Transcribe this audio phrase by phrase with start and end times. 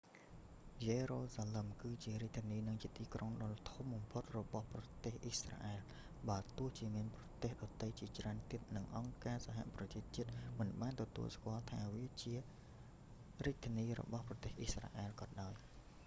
[0.85, 5.79] យេរូសាឡឹម គឺជារាជធានី និងជាទីក្រុងដ៏ធំបំផុតរបស់ប្រទេសអ៊ីស្រាអែល
[6.29, 10.29] បើទោះជាមានប្រទេសដទៃជាច្រើនទៀត និងអង្គការសហប្រជាជាតិ
[10.59, 11.79] មិនបានទទួលស្គាល់វាថា
[12.21, 12.33] ជា
[13.45, 15.53] រាជធានីរបស់ប្រទេស អ៊ីស្រាអែលក៏ដោយ